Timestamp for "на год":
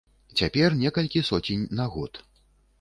1.81-2.21